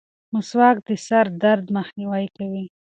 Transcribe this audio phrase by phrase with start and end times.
[0.33, 2.65] مسواک د سر درد مخنیوی کوي.